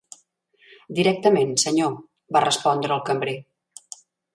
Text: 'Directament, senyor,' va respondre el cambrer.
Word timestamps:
'Directament, 1.01 1.53
senyor,' 1.67 1.95
va 2.39 2.45
respondre 2.49 3.01
el 3.01 3.09
cambrer. 3.13 3.41